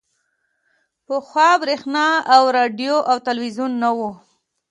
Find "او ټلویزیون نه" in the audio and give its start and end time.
3.09-3.89